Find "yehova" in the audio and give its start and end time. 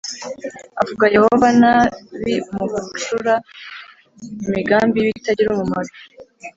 1.15-1.47